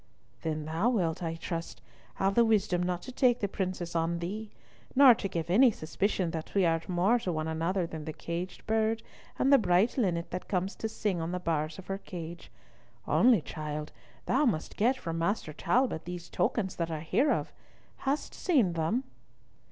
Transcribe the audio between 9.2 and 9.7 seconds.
and the